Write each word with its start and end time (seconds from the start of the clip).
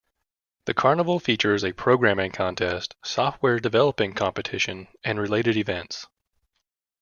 The 0.65 0.73
carnival 0.73 1.19
features 1.19 1.63
a 1.63 1.73
programming 1.73 2.31
contest, 2.31 2.95
software 3.05 3.59
developing 3.59 4.13
competition, 4.15 4.87
and 5.03 5.19
related 5.19 5.55
events. 5.57 6.07